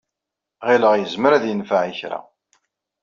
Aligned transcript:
Ɣileɣ 0.67 0.93
yezmer 0.95 1.31
ad 1.33 1.45
yenfeɛ 1.47 1.81
i 1.91 1.93
kra. 1.99 2.19